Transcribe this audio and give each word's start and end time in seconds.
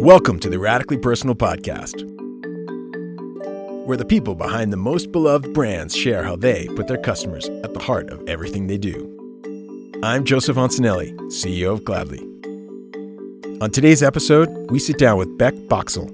Welcome 0.00 0.38
to 0.38 0.48
the 0.48 0.58
Radically 0.60 0.98
Personal 0.98 1.34
Podcast, 1.34 2.04
where 3.84 3.96
the 3.96 4.04
people 4.04 4.36
behind 4.36 4.72
the 4.72 4.76
most 4.76 5.10
beloved 5.10 5.52
brands 5.52 5.96
share 5.96 6.22
how 6.22 6.36
they 6.36 6.68
put 6.76 6.86
their 6.86 6.96
customers 6.96 7.48
at 7.64 7.74
the 7.74 7.80
heart 7.80 8.08
of 8.10 8.22
everything 8.28 8.68
they 8.68 8.78
do. 8.78 9.98
I'm 10.04 10.22
Joseph 10.22 10.56
Ansanelli, 10.56 11.12
CEO 11.22 11.72
of 11.72 11.84
Gladly. 11.84 12.20
On 13.60 13.68
today's 13.68 14.04
episode, 14.04 14.70
we 14.70 14.78
sit 14.78 14.96
down 14.96 15.18
with 15.18 15.36
Beck 15.38 15.54
Boxall. 15.68 16.08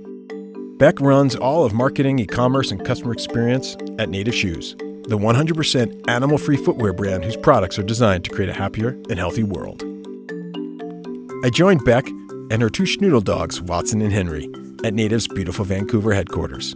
Beck 0.79 0.99
runs 1.03 1.37
all 1.37 1.67
of 1.67 1.75
marketing, 1.75 2.19
e 2.19 2.25
commerce, 2.25 2.71
and 2.71 2.83
customer 2.83 3.13
experience 3.13 3.77
at 3.99 4.09
Native 4.09 4.35
Shoes, 4.35 4.75
the 5.09 5.16
100% 5.16 6.06
animal 6.06 6.36
free 6.36 6.59
footwear 6.59 6.93
brand 6.93 7.25
whose 7.25 7.36
products 7.36 7.79
are 7.79 7.82
designed 7.82 8.25
to 8.25 8.30
create 8.30 8.50
a 8.50 8.52
happier 8.52 8.90
and 9.08 9.18
healthy 9.18 9.43
world. 9.43 9.82
I 11.44 11.50
joined 11.50 11.82
Beck 11.86 12.07
and 12.50 12.61
her 12.61 12.68
two 12.68 12.82
schnoodle 12.82 13.25
dogs, 13.25 13.63
Watson 13.63 14.02
and 14.02 14.13
Henry, 14.13 14.50
at 14.85 14.93
Native's 14.93 15.26
beautiful 15.26 15.64
Vancouver 15.64 16.13
headquarters. 16.13 16.75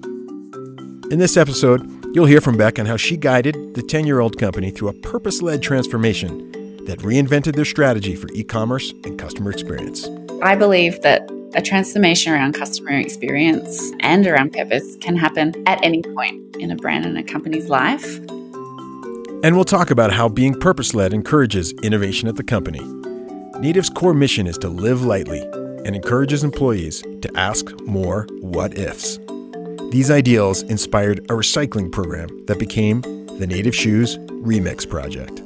In 1.11 1.19
this 1.19 1.37
episode, 1.37 1.87
you'll 2.15 2.25
hear 2.25 2.41
from 2.41 2.57
Beck 2.57 2.79
on 2.79 2.87
how 2.87 2.97
she 2.97 3.19
guided 3.19 3.75
the 3.75 3.83
10 3.83 4.07
year 4.07 4.21
old 4.21 4.39
company 4.39 4.71
through 4.71 4.89
a 4.89 4.95
purpose 4.95 5.43
led 5.43 5.63
transformation 5.63 6.51
that 6.87 7.01
reinvented 7.01 7.55
their 7.55 7.67
strategy 7.67 8.17
for 8.17 8.29
e 8.33 8.43
commerce 8.43 8.93
and 9.05 9.19
customer 9.19 9.51
experience. 9.51 10.09
I 10.43 10.55
believe 10.55 11.03
that 11.03 11.23
a 11.55 11.63
transformation 11.63 12.33
around 12.33 12.55
customer 12.55 12.91
experience 12.91 13.93
and 14.01 14.27
around 14.27 14.53
purpose 14.53 14.97
can 15.01 15.17
happen 15.17 15.55
at 15.67 15.83
any 15.85 16.03
point 16.03 16.57
in 16.57 16.71
a 16.71 16.77
brand 16.77 17.05
and 17.05 17.19
a 17.19 17.23
company's 17.23 17.69
life. 17.69 18.19
And 19.45 19.57
we'll 19.57 19.65
talk 19.65 19.91
about 19.91 20.13
how 20.13 20.29
being 20.29 20.55
purpose 20.59 20.95
led 20.95 21.13
encourages 21.13 21.73
innovation 21.83 22.29
at 22.29 22.37
the 22.37 22.45
company. 22.45 22.81
Native's 23.59 23.91
core 23.91 24.15
mission 24.15 24.47
is 24.47 24.57
to 24.59 24.69
live 24.69 25.05
lightly 25.05 25.41
and 25.85 25.97
encourages 25.97 26.45
employees 26.45 27.03
to 27.23 27.31
ask 27.37 27.73
more 27.83 28.27
what 28.41 28.79
ifs. 28.79 29.19
These 29.91 30.11
ideals 30.11 30.63
inspired 30.63 31.19
a 31.25 31.35
recycling 31.35 31.93
program 31.93 32.29
that 32.47 32.59
became 32.59 33.03
the 33.39 33.47
Native 33.47 33.75
Shoes 33.75 34.17
Remix 34.19 34.89
Project. 34.89 35.43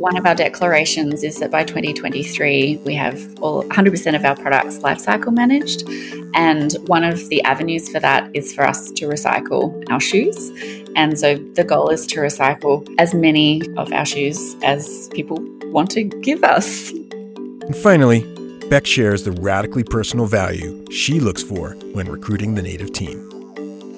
One 0.00 0.16
of 0.16 0.24
our 0.24 0.34
declarations 0.34 1.22
is 1.22 1.40
that 1.40 1.50
by 1.50 1.62
2023, 1.62 2.80
we 2.86 2.94
have 2.94 3.20
all 3.42 3.64
100% 3.64 4.16
of 4.16 4.24
our 4.24 4.34
products 4.34 4.78
lifecycle 4.78 5.30
managed. 5.30 5.86
And 6.32 6.72
one 6.86 7.04
of 7.04 7.28
the 7.28 7.42
avenues 7.42 7.86
for 7.90 8.00
that 8.00 8.30
is 8.32 8.50
for 8.54 8.66
us 8.66 8.90
to 8.92 9.06
recycle 9.06 9.84
our 9.90 10.00
shoes. 10.00 10.50
And 10.96 11.18
so 11.18 11.34
the 11.34 11.64
goal 11.64 11.90
is 11.90 12.06
to 12.06 12.20
recycle 12.20 12.88
as 12.98 13.12
many 13.12 13.60
of 13.76 13.92
our 13.92 14.06
shoes 14.06 14.56
as 14.62 15.10
people 15.12 15.36
want 15.64 15.90
to 15.90 16.04
give 16.04 16.44
us. 16.44 16.92
And 16.92 17.76
finally, 17.76 18.24
Beck 18.70 18.86
shares 18.86 19.24
the 19.24 19.32
radically 19.32 19.84
personal 19.84 20.24
value 20.24 20.82
she 20.90 21.20
looks 21.20 21.42
for 21.42 21.72
when 21.92 22.10
recruiting 22.10 22.54
the 22.54 22.62
native 22.62 22.94
team. 22.94 23.39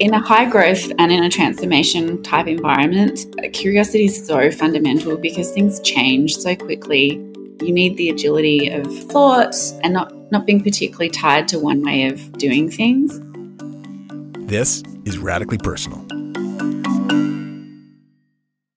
In 0.03 0.15
a 0.15 0.21
high 0.21 0.47
growth 0.47 0.91
and 0.99 1.13
in 1.13 1.23
a 1.23 1.31
transformation 1.31 2.25
type 2.25 2.49
environment, 2.49 3.25
curiosity 3.53 4.07
is 4.07 4.27
so 4.27 4.51
fundamental 4.51 5.17
because 5.17 5.53
things 5.53 5.79
change 5.83 6.37
so 6.37 6.57
quickly. 6.57 7.11
You 7.61 7.73
need 7.73 7.97
the 7.97 8.09
agility 8.09 8.69
of 8.69 8.85
thought 9.05 9.55
and 9.85 9.93
not, 9.93 10.13
not 10.33 10.45
being 10.45 10.61
particularly 10.61 11.09
tied 11.09 11.47
to 11.49 11.61
one 11.61 11.85
way 11.85 12.09
of 12.09 12.33
doing 12.33 12.69
things. 12.69 13.21
This 14.49 14.83
is 15.05 15.19
Radically 15.19 15.59
Personal. 15.59 16.05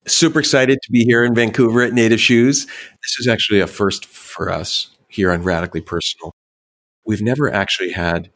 Super 0.06 0.38
excited 0.38 0.78
to 0.84 0.92
be 0.92 1.06
here 1.06 1.24
in 1.24 1.34
Vancouver 1.34 1.82
at 1.82 1.94
Native 1.94 2.20
Shoes. 2.20 2.68
This 3.02 3.18
is 3.20 3.28
actually 3.28 3.62
a 3.62 3.66
first 3.66 4.06
for 4.06 4.52
us 4.52 4.96
here 5.08 5.32
on 5.32 5.42
Radically 5.42 5.82
Personal. 5.82 6.36
We've 7.04 7.24
never 7.24 7.52
actually 7.52 7.94
had 7.94 8.30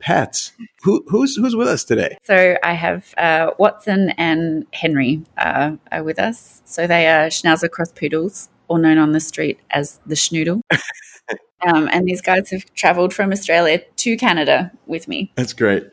pets. 0.00 0.52
Who, 0.82 1.04
who's 1.08 1.36
who's 1.36 1.56
with 1.56 1.68
us 1.68 1.84
today? 1.84 2.16
So 2.24 2.56
I 2.62 2.72
have 2.74 3.14
uh, 3.16 3.50
Watson 3.58 4.10
and 4.10 4.66
Henry 4.72 5.22
uh, 5.36 5.76
are 5.92 6.02
with 6.02 6.18
us. 6.18 6.62
So 6.64 6.86
they 6.86 7.08
are 7.08 7.28
Schnauzer 7.28 7.70
cross 7.70 7.92
poodles, 7.92 8.48
or 8.68 8.78
known 8.78 8.98
on 8.98 9.12
the 9.12 9.20
street 9.20 9.58
as 9.70 10.00
the 10.06 10.14
Schnoodle. 10.14 10.60
um, 11.66 11.88
and 11.92 12.06
these 12.06 12.20
guys 12.20 12.50
have 12.50 12.64
travelled 12.74 13.12
from 13.12 13.32
Australia 13.32 13.80
to 13.96 14.16
Canada 14.16 14.70
with 14.86 15.08
me. 15.08 15.32
That's 15.34 15.52
great. 15.52 15.84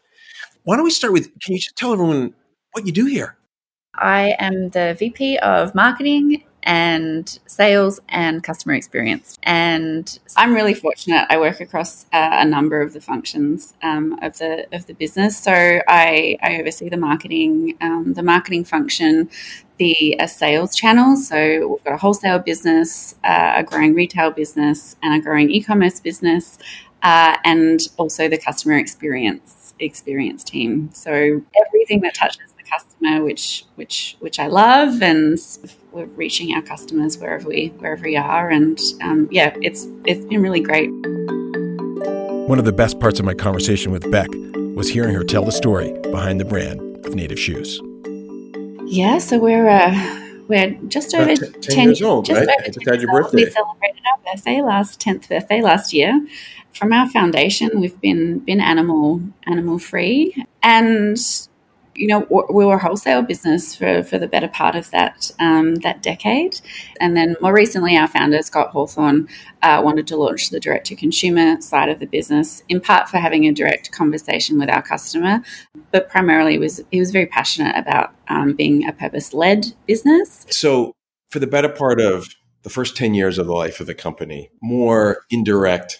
Why 0.63 0.75
don't 0.75 0.85
we 0.85 0.91
start 0.91 1.13
with? 1.13 1.27
Can 1.39 1.53
you 1.53 1.59
just 1.59 1.75
tell 1.75 1.93
everyone 1.93 2.33
what 2.71 2.85
you 2.85 2.91
do 2.91 3.05
here? 3.05 3.37
I 3.97 4.35
am 4.39 4.69
the 4.69 4.95
VP 4.99 5.37
of 5.37 5.73
Marketing 5.73 6.43
and 6.65 7.39
sales 7.45 7.99
and 8.09 8.43
customer 8.43 8.73
experience. 8.73 9.37
And 9.43 10.17
I'm 10.35 10.53
really 10.53 10.73
fortunate. 10.73 11.27
I 11.29 11.37
work 11.37 11.61
across 11.61 12.05
uh, 12.11 12.29
a 12.33 12.45
number 12.45 12.81
of 12.81 12.93
the 12.93 13.01
functions 13.01 13.75
um, 13.83 14.17
of 14.21 14.37
the 14.39 14.67
of 14.75 14.87
the 14.87 14.93
business. 14.93 15.37
So 15.37 15.53
I, 15.53 16.37
I 16.41 16.59
oversee 16.59 16.89
the 16.89 16.97
marketing, 16.97 17.77
um, 17.81 18.13
the 18.13 18.23
marketing 18.23 18.65
function, 18.65 19.29
the 19.77 20.19
uh, 20.19 20.27
sales 20.27 20.75
channels. 20.75 21.27
So 21.27 21.67
we've 21.67 21.83
got 21.83 21.93
a 21.93 21.97
wholesale 21.97 22.39
business, 22.39 23.15
uh, 23.23 23.53
a 23.57 23.63
growing 23.63 23.93
retail 23.93 24.31
business, 24.31 24.95
and 25.03 25.13
a 25.13 25.23
growing 25.23 25.51
e-commerce 25.51 25.99
business, 25.99 26.57
uh, 27.03 27.37
and 27.45 27.79
also 27.97 28.27
the 28.27 28.39
customer 28.39 28.77
experience 28.77 29.75
experience 29.79 30.43
team. 30.43 30.89
So 30.93 31.11
everything 31.11 32.01
that 32.01 32.15
touches 32.15 32.54
customer, 32.75 33.23
which 33.23 33.65
which 33.75 34.17
which 34.19 34.39
I 34.39 34.47
love, 34.47 35.01
and 35.01 35.39
we're 35.91 36.05
reaching 36.05 36.53
our 36.55 36.61
customers 36.61 37.17
wherever 37.17 37.47
we 37.47 37.67
wherever 37.79 38.03
we 38.03 38.17
are, 38.17 38.49
and 38.49 38.79
um, 39.01 39.27
yeah, 39.31 39.55
it's 39.61 39.87
it's 40.05 40.25
been 40.25 40.41
really 40.41 40.61
great. 40.61 40.89
One 42.47 42.59
of 42.59 42.65
the 42.65 42.73
best 42.73 42.99
parts 42.99 43.19
of 43.19 43.25
my 43.25 43.33
conversation 43.33 43.91
with 43.91 44.09
Beck 44.11 44.29
was 44.75 44.89
hearing 44.89 45.15
her 45.15 45.23
tell 45.23 45.45
the 45.45 45.51
story 45.51 45.93
behind 46.11 46.39
the 46.39 46.45
brand 46.45 47.05
of 47.05 47.15
Native 47.15 47.39
Shoes. 47.39 47.81
Yeah, 48.85 49.17
so 49.17 49.39
we're 49.39 49.69
uh, 49.69 49.93
we're 50.47 50.71
just 50.87 51.13
over 51.15 51.35
t- 51.35 51.47
10, 51.47 51.61
10, 51.61 51.87
years 51.87 52.01
old, 52.01 52.25
just 52.25 52.39
right? 52.39 52.49
Over 52.49 52.67
it's 52.67 52.89
had 52.89 53.01
your 53.01 53.11
birthday. 53.11 53.45
We 53.45 53.51
celebrated 53.51 54.01
our 54.11 54.33
birthday 54.33 54.61
last 54.61 54.99
10th 55.01 55.29
birthday 55.29 55.61
last 55.61 55.93
year. 55.93 56.25
From 56.73 56.91
our 56.91 57.09
foundation, 57.09 57.79
we've 57.79 57.99
been 58.01 58.39
been 58.39 58.59
animal 58.59 59.21
animal 59.47 59.79
free, 59.79 60.35
and 60.61 61.17
you 61.95 62.07
know, 62.07 62.27
we 62.49 62.65
were 62.65 62.75
a 62.75 62.79
wholesale 62.79 63.21
business 63.21 63.75
for, 63.75 64.03
for 64.03 64.17
the 64.17 64.27
better 64.27 64.49
part 64.49 64.75
of 64.75 64.91
that 64.91 65.31
um, 65.39 65.75
that 65.75 66.03
decade, 66.03 66.59
and 66.99 67.15
then 67.15 67.35
more 67.41 67.53
recently, 67.53 67.97
our 67.97 68.07
founder 68.07 68.41
Scott 68.41 68.71
Hawthorne 68.71 69.27
uh, 69.61 69.81
wanted 69.83 70.05
to 70.07 70.17
launch 70.17 70.49
the 70.49 70.59
direct 70.59 70.87
to 70.87 70.95
consumer 70.95 71.59
side 71.61 71.89
of 71.89 71.99
the 71.99 72.05
business, 72.05 72.63
in 72.67 72.81
part 72.81 73.07
for 73.07 73.17
having 73.17 73.45
a 73.45 73.53
direct 73.53 73.91
conversation 73.91 74.59
with 74.59 74.69
our 74.69 74.81
customer, 74.81 75.41
but 75.91 76.09
primarily 76.09 76.57
was 76.57 76.83
he 76.91 76.99
was 76.99 77.11
very 77.11 77.25
passionate 77.25 77.75
about 77.77 78.13
um, 78.27 78.53
being 78.53 78.87
a 78.87 78.93
purpose 78.93 79.33
led 79.33 79.73
business. 79.87 80.45
So, 80.49 80.93
for 81.29 81.39
the 81.39 81.47
better 81.47 81.69
part 81.69 82.01
of 82.01 82.27
the 82.63 82.69
first 82.69 82.97
ten 82.97 83.13
years 83.13 83.37
of 83.37 83.47
the 83.47 83.53
life 83.53 83.79
of 83.79 83.87
the 83.87 83.95
company, 83.95 84.49
more 84.61 85.19
indirect 85.29 85.99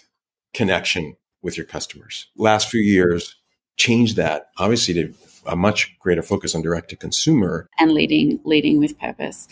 connection 0.52 1.16
with 1.42 1.56
your 1.56 1.66
customers. 1.66 2.26
Last 2.36 2.68
few 2.68 2.80
years 2.80 3.34
changed 3.76 4.16
that 4.16 4.50
obviously 4.58 4.94
to 4.94 5.14
a 5.46 5.56
much 5.56 5.96
greater 6.00 6.22
focus 6.22 6.54
on 6.54 6.62
direct 6.62 6.90
to 6.90 6.96
consumer 6.96 7.68
and 7.78 7.92
leading 7.92 8.40
leading 8.44 8.78
with 8.78 8.98
purpose. 8.98 9.48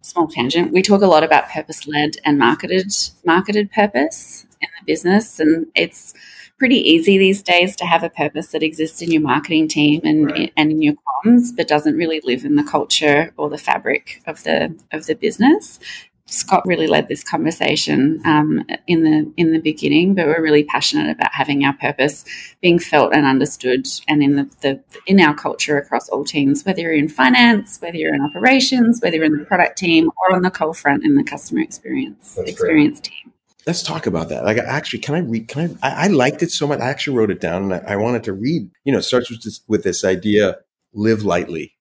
Small 0.00 0.26
tangent. 0.26 0.72
We 0.72 0.82
talk 0.82 1.02
a 1.02 1.06
lot 1.06 1.22
about 1.22 1.48
purpose 1.48 1.86
led 1.86 2.16
and 2.24 2.38
marketed 2.38 2.92
marketed 3.24 3.70
purpose 3.70 4.46
in 4.60 4.68
the 4.78 4.84
business, 4.84 5.38
and 5.38 5.66
it's 5.74 6.14
pretty 6.58 6.76
easy 6.76 7.18
these 7.18 7.42
days 7.42 7.74
to 7.76 7.84
have 7.84 8.02
a 8.02 8.10
purpose 8.10 8.48
that 8.48 8.62
exists 8.62 9.02
in 9.02 9.10
your 9.10 9.22
marketing 9.22 9.68
team 9.68 10.00
and 10.04 10.26
right. 10.26 10.52
and 10.56 10.70
in 10.70 10.82
your 10.82 10.94
comms, 11.24 11.48
but 11.56 11.68
doesn't 11.68 11.96
really 11.96 12.20
live 12.24 12.44
in 12.44 12.56
the 12.56 12.64
culture 12.64 13.32
or 13.36 13.48
the 13.48 13.58
fabric 13.58 14.22
of 14.26 14.42
the 14.44 14.76
of 14.92 15.06
the 15.06 15.14
business. 15.14 15.78
Scott 16.26 16.62
really 16.66 16.86
led 16.86 17.08
this 17.08 17.22
conversation 17.24 18.22
um, 18.24 18.64
in 18.86 19.02
the 19.02 19.32
in 19.36 19.52
the 19.52 19.58
beginning, 19.58 20.14
but 20.14 20.26
we're 20.26 20.40
really 20.42 20.64
passionate 20.64 21.10
about 21.10 21.32
having 21.32 21.64
our 21.64 21.74
purpose 21.74 22.24
being 22.62 22.78
felt 22.78 23.12
and 23.14 23.26
understood, 23.26 23.86
and 24.08 24.22
in 24.22 24.36
the, 24.36 24.50
the 24.62 24.80
in 25.06 25.20
our 25.20 25.34
culture 25.34 25.76
across 25.76 26.08
all 26.08 26.24
teams, 26.24 26.64
whether 26.64 26.80
you're 26.80 26.92
in 26.92 27.08
finance, 27.08 27.78
whether 27.80 27.96
you're 27.96 28.14
in 28.14 28.22
operations, 28.22 29.00
whether 29.02 29.16
you're 29.16 29.24
in 29.24 29.36
the 29.36 29.44
product 29.44 29.76
team, 29.76 30.10
or 30.22 30.34
on 30.34 30.42
the 30.42 30.50
cold 30.50 30.76
front 30.76 31.04
in 31.04 31.16
the 31.16 31.24
customer 31.24 31.60
experience 31.60 32.34
That's 32.36 32.50
experience 32.50 33.00
great. 33.00 33.04
team. 33.04 33.32
Let's 33.66 33.82
talk 33.82 34.06
about 34.06 34.28
that. 34.30 34.44
Like, 34.44 34.58
actually, 34.58 35.00
can 35.00 35.14
I 35.14 35.18
read? 35.18 35.48
Can 35.48 35.78
I? 35.82 35.88
I, 35.88 36.04
I 36.04 36.06
liked 36.08 36.42
it 36.42 36.50
so 36.50 36.66
much. 36.66 36.80
I 36.80 36.88
actually 36.88 37.16
wrote 37.16 37.30
it 37.30 37.40
down, 37.40 37.64
and 37.64 37.74
I, 37.74 37.92
I 37.92 37.96
wanted 37.96 38.24
to 38.24 38.32
read. 38.32 38.70
You 38.84 38.92
know, 38.92 38.98
it 38.98 39.02
starts 39.02 39.30
with 39.30 39.42
this, 39.42 39.60
with 39.68 39.84
this 39.84 40.04
idea: 40.04 40.58
live 40.94 41.24
lightly. 41.24 41.74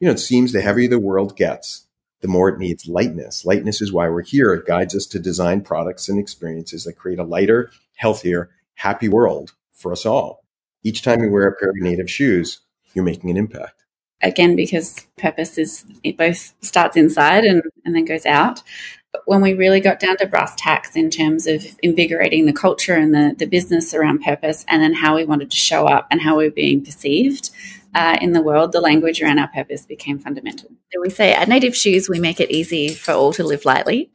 You 0.00 0.08
know, 0.08 0.12
it 0.12 0.18
seems 0.18 0.52
the 0.52 0.60
heavier 0.60 0.88
the 0.88 0.98
world 0.98 1.36
gets, 1.36 1.86
the 2.22 2.28
more 2.28 2.48
it 2.48 2.58
needs 2.58 2.88
lightness. 2.88 3.44
Lightness 3.44 3.82
is 3.82 3.92
why 3.92 4.08
we're 4.08 4.22
here. 4.22 4.54
It 4.54 4.66
guides 4.66 4.94
us 4.94 5.06
to 5.06 5.18
design 5.18 5.60
products 5.60 6.08
and 6.08 6.18
experiences 6.18 6.84
that 6.84 6.94
create 6.94 7.18
a 7.18 7.24
lighter, 7.24 7.70
healthier, 7.96 8.50
happy 8.74 9.08
world 9.08 9.52
for 9.72 9.92
us 9.92 10.06
all. 10.06 10.44
Each 10.84 11.02
time 11.02 11.22
you 11.22 11.30
wear 11.30 11.48
a 11.48 11.56
pair 11.56 11.70
of 11.70 11.76
native 11.76 12.10
shoes, 12.10 12.60
you're 12.94 13.04
making 13.04 13.30
an 13.30 13.36
impact. 13.36 13.84
Again, 14.22 14.54
because 14.54 15.06
purpose 15.18 15.58
is, 15.58 15.84
it 16.04 16.16
both 16.16 16.54
starts 16.60 16.96
inside 16.96 17.44
and, 17.44 17.62
and 17.84 17.94
then 17.94 18.04
goes 18.04 18.24
out. 18.24 18.62
But 19.12 19.22
when 19.26 19.42
we 19.42 19.52
really 19.52 19.80
got 19.80 20.00
down 20.00 20.16
to 20.18 20.26
brass 20.26 20.54
tacks 20.56 20.96
in 20.96 21.10
terms 21.10 21.46
of 21.46 21.64
invigorating 21.82 22.46
the 22.46 22.52
culture 22.52 22.94
and 22.94 23.12
the, 23.14 23.34
the 23.36 23.46
business 23.46 23.92
around 23.92 24.22
purpose, 24.22 24.64
and 24.68 24.82
then 24.82 24.94
how 24.94 25.16
we 25.16 25.24
wanted 25.24 25.50
to 25.50 25.56
show 25.56 25.86
up 25.86 26.06
and 26.10 26.20
how 26.20 26.38
we 26.38 26.44
were 26.44 26.54
being 26.54 26.82
perceived 26.82 27.50
uh, 27.94 28.16
in 28.20 28.32
the 28.32 28.42
world, 28.42 28.72
the 28.72 28.80
language 28.80 29.20
around 29.20 29.38
our 29.38 29.48
purpose 29.48 29.84
became 29.84 30.18
fundamental. 30.18 30.70
So 30.92 31.00
we 31.00 31.10
say 31.10 31.34
at 31.34 31.48
Native 31.48 31.76
Shoes, 31.76 32.08
we 32.08 32.18
make 32.18 32.40
it 32.40 32.50
easy 32.50 32.88
for 32.88 33.12
all 33.12 33.32
to 33.34 33.44
live 33.44 33.64
lightly. 33.66 34.10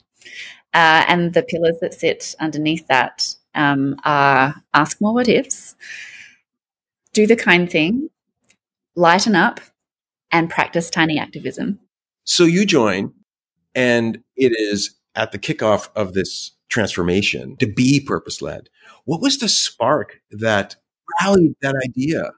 Uh, 0.74 1.06
and 1.08 1.34
the 1.34 1.44
pillars 1.44 1.78
that 1.82 1.94
sit 1.94 2.36
underneath 2.40 2.88
that 2.88 3.36
um, 3.56 3.96
are 4.04 4.56
ask 4.74 5.00
more 5.00 5.14
what 5.14 5.28
ifs, 5.28 5.76
do 7.14 7.26
the 7.26 7.36
kind 7.36 7.70
thing, 7.70 8.10
lighten 8.96 9.36
up, 9.36 9.60
and 10.32 10.50
practice 10.50 10.90
tiny 10.90 11.18
activism. 11.18 11.80
So 12.26 12.44
you 12.44 12.66
join, 12.66 13.14
and 13.78 14.24
it 14.36 14.54
is 14.58 14.96
at 15.16 15.32
the 15.32 15.40
kickoff 15.40 15.90
of 15.96 16.14
this 16.14 16.52
transformation 16.68 17.56
to 17.58 17.68
be 17.68 18.02
purpose 18.02 18.42
led. 18.42 18.70
What 19.06 19.22
was 19.22 19.38
the 19.38 19.48
spark 19.48 20.20
that 20.32 20.76
rallied 21.22 21.56
that 21.62 21.76
idea? 21.86 22.32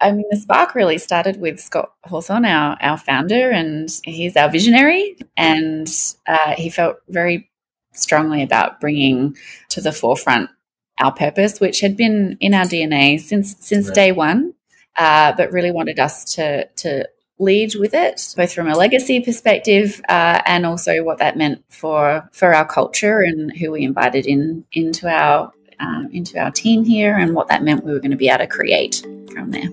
I 0.00 0.10
mean, 0.10 0.26
the 0.30 0.36
spark 0.36 0.74
really 0.74 0.98
started 0.98 1.40
with 1.40 1.60
Scott 1.60 1.92
Hawthorne, 2.04 2.44
our, 2.44 2.76
our 2.80 2.98
founder, 2.98 3.50
and 3.50 3.88
he's 4.02 4.36
our 4.36 4.50
visionary. 4.50 5.16
And 5.36 5.88
uh, 6.26 6.54
he 6.56 6.68
felt 6.68 6.96
very 7.08 7.48
strongly 7.92 8.42
about 8.42 8.80
bringing 8.80 9.36
to 9.68 9.80
the 9.80 9.92
forefront 9.92 10.50
our 10.98 11.12
purpose, 11.12 11.60
which 11.60 11.80
had 11.80 11.96
been 11.96 12.36
in 12.40 12.54
our 12.54 12.64
DNA 12.64 13.20
since 13.20 13.54
since 13.60 13.86
right. 13.86 13.94
day 13.94 14.12
one, 14.12 14.54
uh, 14.96 15.32
but 15.36 15.52
really 15.52 15.70
wanted 15.70 16.00
us 16.00 16.34
to 16.34 16.66
to 16.66 17.08
lead 17.42 17.74
with 17.74 17.92
it, 17.94 18.34
both 18.36 18.52
from 18.52 18.68
a 18.68 18.76
legacy 18.76 19.20
perspective 19.20 20.00
uh, 20.08 20.40
and 20.46 20.64
also 20.64 21.02
what 21.02 21.18
that 21.18 21.36
meant 21.36 21.62
for 21.68 22.28
for 22.32 22.54
our 22.54 22.66
culture 22.66 23.20
and 23.20 23.56
who 23.56 23.70
we 23.72 23.82
invited 23.82 24.26
in 24.26 24.64
into 24.72 25.08
our 25.08 25.52
um, 25.80 26.08
into 26.12 26.38
our 26.38 26.50
team 26.50 26.84
here, 26.84 27.16
and 27.16 27.34
what 27.34 27.48
that 27.48 27.62
meant 27.62 27.84
we 27.84 27.92
were 27.92 27.98
going 27.98 28.12
to 28.12 28.16
be 28.16 28.28
able 28.28 28.38
to 28.38 28.46
create 28.46 29.02
from 29.32 29.50
there. 29.50 29.68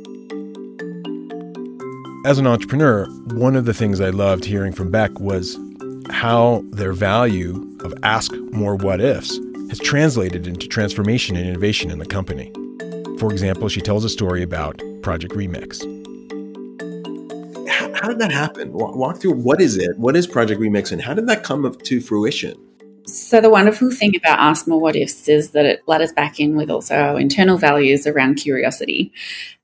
As 2.25 2.38
an 2.38 2.48
entrepreneur, 2.48 3.06
one 3.33 3.56
of 3.56 3.66
the 3.66 3.74
things 3.74 4.01
I 4.01 4.10
loved 4.10 4.44
hearing 4.44 4.74
from 4.74 4.92
Beck 4.92 5.19
was 5.19 5.57
how 6.10 6.63
their 6.71 6.92
value 6.92 7.66
of 7.81 7.94
ask 8.04 8.33
more 8.51 8.75
what 8.75 9.00
ifs 9.00 9.39
has 9.69 9.80
translated 9.80 10.48
into 10.48 10.68
transformation 10.68 11.36
and 11.38 11.48
innovation 11.48 11.92
in 11.92 12.00
the 12.00 12.06
company. 12.06 12.51
For 13.19 13.31
example, 13.31 13.69
she 13.69 13.81
tells 13.81 14.04
a 14.04 14.10
story 14.10 14.42
about 14.42 14.81
Project 15.01 15.33
Remix. 15.33 15.99
How, 18.00 18.07
did 18.07 18.19
that 18.19 18.31
happen? 18.31 18.72
Walk, 18.72 19.18
through 19.18 19.34
what 19.34 19.60
is 19.62 19.78
it? 19.78 19.98
What 19.98 20.16
is 20.16 20.25
Project 20.25 20.62
Remix 20.62 20.92
and 20.92 21.01
how 21.01 21.13
did 21.13 21.28
that 21.28 21.44
come 21.44 21.69
to 21.72 22.01
fruition? 22.01 22.57
So, 23.06 23.42
the 23.42 23.50
wonderful 23.50 23.92
thing 23.92 24.16
about 24.16 24.40
Ask 24.40 24.68
More 24.68 24.80
What 24.80 24.96
Ifs 24.96 25.28
is 25.28 25.51
that 25.51 25.66
it 25.66 25.84
us 25.88 26.13
back 26.13 26.40
in 26.40 26.56
with 26.56 26.69
also 26.69 26.96
our 26.96 27.19
internal 27.19 27.57
values 27.57 28.07
around 28.07 28.36
curiosity. 28.36 29.12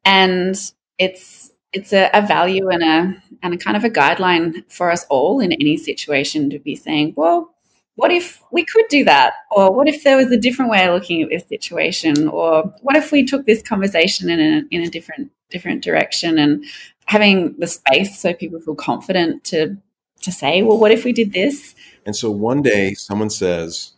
And 0.04 0.56
it's 0.98 1.52
it's 1.72 1.94
a, 1.94 2.10
a, 2.14 2.26
value 2.26 2.70
and 2.70 2.84
a 2.84 3.24
and 3.44 3.54
a 3.54 3.58
kind 3.58 3.78
of 3.78 3.84
a 3.84 3.90
guideline 3.90 4.64
for 4.72 4.92
us 4.92 5.06
all 5.10 5.40
in 5.40 5.52
any 5.52 5.78
situation 5.78 6.50
to 6.50 6.60
be 6.60 6.76
saying, 6.76 7.14
well, 7.16 7.54
what 7.96 8.12
if 8.12 8.42
we 8.52 8.66
could 8.66 8.86
do 8.90 9.04
that? 9.06 9.34
Or 9.52 9.72
what 9.72 9.88
if 9.88 10.04
there 10.04 10.18
was 10.18 10.32
a 10.32 10.38
different 10.38 10.72
way 10.72 10.86
of 10.86 10.94
looking 10.94 11.22
at 11.22 11.30
this 11.30 11.48
situation? 11.48 12.28
Or 12.28 12.74
what 12.82 12.96
if 12.96 13.12
we 13.12 13.24
took 13.24 13.46
this 13.46 13.62
conversation 13.62 14.30
in 14.30 14.40
a, 14.40 14.64
in 14.76 14.82
a 14.82 14.90
different, 14.90 15.32
different 15.50 15.84
direction 15.84 16.38
and 16.38 16.66
having 17.06 17.56
the 17.60 17.68
space 17.68 18.20
so 18.20 18.34
people 18.34 18.60
feel 18.60 18.76
confident 18.76 19.44
to, 19.46 19.78
to 20.22 20.32
say, 20.32 20.62
well, 20.62 20.78
what 20.78 20.92
if 20.92 21.04
we 21.04 21.14
did 21.14 21.34
this? 21.34 21.76
And 22.06 22.16
so 22.16 22.30
one 22.32 22.62
day 22.62 22.94
someone 22.94 23.30
says, 23.30 23.94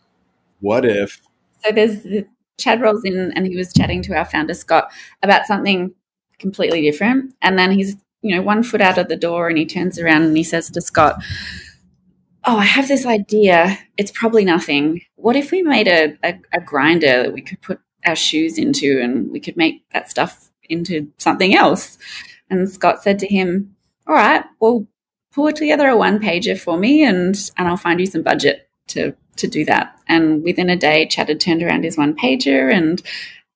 what 0.60 0.84
if? 0.84 1.20
So 1.64 1.72
there's 1.72 2.02
the, 2.02 2.26
Chad 2.58 2.80
rolls 2.80 3.04
in 3.04 3.32
and 3.34 3.46
he 3.46 3.56
was 3.56 3.72
chatting 3.72 4.02
to 4.02 4.14
our 4.14 4.24
founder, 4.24 4.52
Scott, 4.52 4.90
about 5.22 5.46
something 5.46 5.94
completely 6.38 6.82
different. 6.82 7.34
And 7.40 7.58
then 7.58 7.70
he's, 7.70 7.96
you 8.20 8.34
know, 8.34 8.42
one 8.42 8.62
foot 8.62 8.80
out 8.80 8.98
of 8.98 9.08
the 9.08 9.16
door 9.16 9.48
and 9.48 9.56
he 9.56 9.64
turns 9.64 9.98
around 9.98 10.22
and 10.22 10.36
he 10.36 10.42
says 10.42 10.70
to 10.70 10.80
Scott, 10.80 11.22
oh, 12.44 12.58
I 12.58 12.64
have 12.64 12.88
this 12.88 13.06
idea. 13.06 13.78
It's 13.96 14.10
probably 14.10 14.44
nothing. 14.44 15.02
What 15.16 15.36
if 15.36 15.50
we 15.50 15.62
made 15.62 15.88
a, 15.88 16.16
a, 16.24 16.40
a, 16.52 16.60
grinder 16.60 17.22
that 17.22 17.32
we 17.32 17.42
could 17.42 17.60
put 17.60 17.80
our 18.06 18.16
shoes 18.16 18.58
into 18.58 19.00
and 19.02 19.30
we 19.30 19.40
could 19.40 19.56
make 19.56 19.82
that 19.92 20.10
stuff 20.10 20.50
into 20.68 21.12
something 21.18 21.54
else? 21.54 21.98
And 22.50 22.68
Scott 22.70 23.02
said 23.02 23.18
to 23.20 23.26
him, 23.26 23.76
all 24.06 24.14
right, 24.14 24.44
well, 24.60 24.86
pull 25.32 25.52
together 25.52 25.88
a 25.88 25.96
one 25.96 26.18
pager 26.18 26.58
for 26.58 26.78
me 26.78 27.04
and, 27.04 27.36
and 27.56 27.68
I'll 27.68 27.76
find 27.76 28.00
you 28.00 28.06
some 28.06 28.22
budget 28.22 28.68
to, 28.88 29.14
to 29.36 29.46
do 29.46 29.64
that. 29.66 29.98
And 30.08 30.42
within 30.42 30.70
a 30.70 30.76
day, 30.76 31.06
Chad 31.06 31.28
had 31.28 31.40
turned 31.40 31.62
around 31.62 31.84
his 31.84 31.98
one 31.98 32.16
pager 32.16 32.72
and 32.72 33.02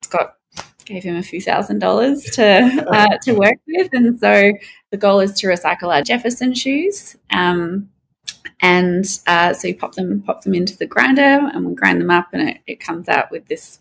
Scott 0.02 0.36
gave 0.84 1.02
him 1.04 1.16
a 1.16 1.22
few 1.22 1.40
thousand 1.40 1.78
dollars 1.78 2.24
to 2.24 2.86
uh, 2.90 3.18
to 3.22 3.32
work 3.32 3.56
with, 3.66 3.88
and 3.92 4.18
so 4.18 4.52
the 4.90 4.96
goal 4.96 5.20
is 5.20 5.32
to 5.34 5.46
recycle 5.46 5.94
our 5.94 6.02
Jefferson 6.02 6.54
shoes. 6.54 7.16
Um, 7.30 7.88
and 8.60 9.04
uh, 9.26 9.52
so 9.52 9.68
you 9.68 9.76
pop 9.76 9.94
them 9.94 10.22
pop 10.22 10.42
them 10.42 10.54
into 10.54 10.76
the 10.76 10.86
grinder 10.86 11.50
and 11.52 11.66
we 11.66 11.74
grind 11.74 12.00
them 12.00 12.10
up 12.10 12.28
and 12.32 12.48
it, 12.48 12.58
it 12.66 12.80
comes 12.80 13.08
out 13.08 13.30
with 13.30 13.46
this 13.48 13.80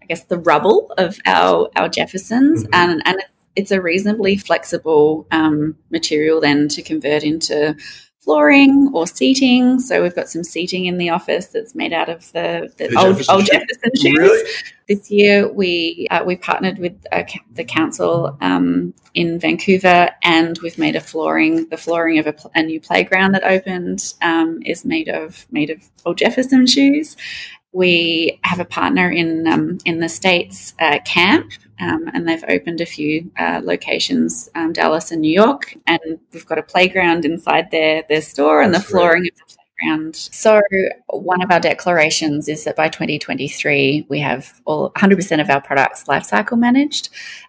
i 0.00 0.06
guess 0.06 0.24
the 0.24 0.38
rubble 0.38 0.92
of 0.98 1.18
our 1.26 1.68
our 1.74 1.88
jeffersons 1.88 2.62
mm-hmm. 2.62 2.74
and 2.74 3.02
and 3.04 3.18
it's 3.18 3.39
a 3.70 3.80
reasonably 3.80 4.36
flexible 4.36 5.26
um, 5.30 5.76
material 5.90 6.40
then 6.40 6.68
to 6.68 6.82
convert 6.82 7.22
into 7.22 7.76
flooring 8.20 8.90
or 8.92 9.06
seating. 9.06 9.80
So 9.80 10.02
we've 10.02 10.14
got 10.14 10.28
some 10.28 10.44
seating 10.44 10.86
in 10.86 10.98
the 10.98 11.10
office 11.10 11.46
that's 11.46 11.74
made 11.74 11.92
out 11.92 12.08
of 12.08 12.30
the, 12.32 12.72
the, 12.76 12.88
the 12.88 12.98
old, 12.98 13.16
Jefferson, 13.16 13.34
old 13.34 13.46
Jefferson 13.46 13.90
shoes. 13.96 14.18
Really? 14.18 14.50
This 14.88 15.10
year 15.10 15.50
we 15.50 16.06
uh, 16.10 16.24
we 16.24 16.36
partnered 16.36 16.78
with 16.78 17.00
uh, 17.12 17.22
the 17.52 17.64
council 17.64 18.36
um, 18.40 18.92
in 19.14 19.38
Vancouver, 19.38 20.10
and 20.22 20.58
we've 20.62 20.78
made 20.78 20.96
a 20.96 21.00
flooring. 21.00 21.68
The 21.68 21.76
flooring 21.76 22.18
of 22.18 22.26
a, 22.26 22.34
a 22.54 22.62
new 22.62 22.80
playground 22.80 23.32
that 23.32 23.44
opened 23.44 24.14
um, 24.20 24.60
is 24.64 24.84
made 24.84 25.08
of 25.08 25.46
made 25.50 25.70
of 25.70 25.88
old 26.04 26.18
Jefferson 26.18 26.66
shoes. 26.66 27.16
We 27.72 28.40
have 28.42 28.58
a 28.58 28.64
partner 28.64 29.08
in 29.10 29.46
um, 29.46 29.78
in 29.84 30.00
the 30.00 30.08
states, 30.08 30.74
uh, 30.80 30.98
Camp, 31.04 31.52
um, 31.80 32.08
and 32.12 32.28
they've 32.28 32.44
opened 32.48 32.80
a 32.80 32.86
few 32.86 33.30
uh, 33.38 33.60
locations, 33.62 34.50
um, 34.54 34.72
Dallas 34.72 35.10
and 35.10 35.22
New 35.22 35.32
York, 35.32 35.76
and 35.86 36.18
we've 36.32 36.46
got 36.46 36.58
a 36.58 36.62
playground 36.62 37.24
inside 37.24 37.70
their 37.70 38.04
their 38.08 38.20
store, 38.20 38.60
and 38.60 38.74
That's 38.74 38.84
the 38.84 38.90
flooring 38.90 39.22
great. 39.22 39.32
of 39.32 39.38
the 39.38 39.56
playground. 39.78 40.16
So 40.16 40.60
one 41.08 41.42
of 41.42 41.50
our 41.50 41.60
declarations 41.60 42.48
is 42.48 42.64
that 42.64 42.76
by 42.76 42.88
2023 42.88 44.06
we 44.08 44.20
have 44.20 44.60
all 44.66 44.90
100% 44.90 45.40
of 45.40 45.48
our 45.48 45.60
products 45.60 46.04
lifecycle 46.04 46.58
managed, 46.58 47.08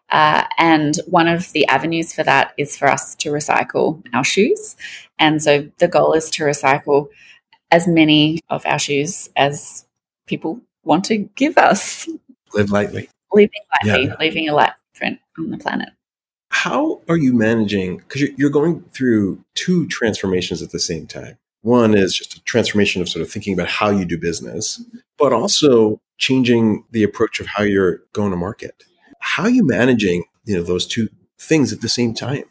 uh, 0.09 0.45
and 0.57 0.95
one 1.07 1.27
of 1.27 1.51
the 1.51 1.67
avenues 1.67 2.13
for 2.13 2.23
that 2.23 2.53
is 2.57 2.77
for 2.77 2.87
us 2.87 3.15
to 3.15 3.31
recycle 3.31 4.01
our 4.13 4.23
shoes, 4.23 4.77
and 5.19 5.43
so 5.43 5.69
the 5.79 5.87
goal 5.87 6.13
is 6.13 6.29
to 6.31 6.43
recycle 6.43 7.09
as 7.69 7.87
many 7.87 8.39
of 8.49 8.65
our 8.65 8.79
shoes 8.79 9.29
as 9.35 9.85
people 10.27 10.61
want 10.83 11.05
to 11.05 11.17
give 11.17 11.57
us. 11.57 12.07
Live 12.53 12.69
lightly 12.69 13.09
living 13.33 13.49
lightly, 13.83 14.05
yeah. 14.05 14.15
leaving 14.19 14.49
a 14.49 14.53
light 14.53 14.73
print 14.93 15.19
on 15.37 15.49
the 15.49 15.57
planet. 15.57 15.89
How 16.49 17.01
are 17.07 17.17
you 17.17 17.33
managing? 17.33 17.97
Because 17.97 18.21
you're 18.37 18.49
going 18.49 18.83
through 18.93 19.43
two 19.55 19.87
transformations 19.87 20.61
at 20.61 20.71
the 20.71 20.79
same 20.79 21.07
time. 21.07 21.37
One 21.61 21.95
is 21.95 22.15
just 22.15 22.35
a 22.35 22.43
transformation 22.43 23.01
of 23.01 23.09
sort 23.09 23.21
of 23.21 23.31
thinking 23.31 23.53
about 23.53 23.67
how 23.67 23.89
you 23.89 24.03
do 24.03 24.17
business, 24.17 24.83
but 25.17 25.31
also 25.31 26.01
changing 26.17 26.83
the 26.91 27.03
approach 27.03 27.39
of 27.39 27.47
how 27.47 27.63
you're 27.63 28.01
going 28.13 28.31
to 28.31 28.37
market. 28.37 28.83
How 29.19 29.43
are 29.43 29.49
you 29.49 29.65
managing, 29.65 30.23
you 30.45 30.55
know, 30.55 30.63
those 30.63 30.85
two 30.87 31.09
things 31.39 31.71
at 31.71 31.81
the 31.81 31.89
same 31.89 32.13
time? 32.13 32.43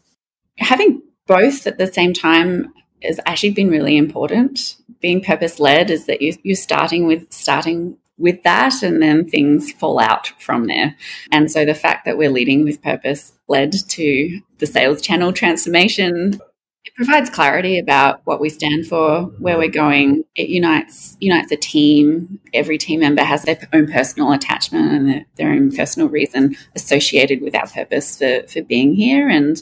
Having 0.58 1.02
both 1.26 1.66
at 1.66 1.78
the 1.78 1.86
same 1.86 2.12
time 2.12 2.72
has 3.02 3.20
actually 3.26 3.50
been 3.50 3.68
really 3.68 3.96
important. 3.96 4.76
Being 5.00 5.22
purpose 5.22 5.58
led 5.58 5.90
is 5.90 6.06
that 6.06 6.22
you, 6.22 6.34
you're 6.42 6.56
starting 6.56 7.06
with 7.06 7.32
starting 7.32 7.96
with 8.20 8.42
that 8.42 8.82
and 8.82 9.02
then 9.02 9.28
things 9.28 9.72
fall 9.72 9.98
out 9.98 10.28
from 10.38 10.66
there. 10.66 10.94
And 11.32 11.50
so 11.50 11.64
the 11.64 11.74
fact 11.74 12.04
that 12.04 12.18
we're 12.18 12.30
leading 12.30 12.64
with 12.64 12.82
purpose 12.82 13.32
led 13.48 13.72
to 13.72 14.40
the 14.58 14.66
sales 14.66 15.00
channel 15.00 15.32
transformation. 15.32 16.38
It 16.84 16.94
provides 16.94 17.28
clarity 17.28 17.78
about 17.78 18.20
what 18.24 18.40
we 18.40 18.48
stand 18.48 18.86
for, 18.86 19.22
where 19.38 19.58
we're 19.58 19.68
going. 19.68 20.24
It 20.34 20.48
unites 20.48 21.16
unites 21.20 21.50
a 21.52 21.56
team. 21.56 22.40
Every 22.54 22.78
team 22.78 23.00
member 23.00 23.22
has 23.22 23.42
their 23.42 23.58
own 23.72 23.90
personal 23.90 24.32
attachment 24.32 24.92
and 24.92 25.26
their, 25.36 25.50
own 25.50 25.72
personal 25.72 26.08
reason 26.08 26.56
associated 26.74 27.42
with 27.42 27.54
our 27.54 27.66
purpose 27.66 28.18
for, 28.18 28.42
for 28.46 28.62
being 28.62 28.94
here. 28.94 29.28
And 29.28 29.60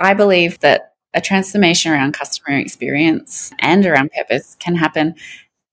I 0.00 0.14
believe 0.14 0.60
that 0.60 0.94
a 1.14 1.20
transformation 1.20 1.92
around 1.92 2.14
customer 2.14 2.58
experience 2.58 3.52
and 3.58 3.86
around 3.86 4.10
purpose 4.12 4.56
can 4.58 4.76
happen 4.76 5.14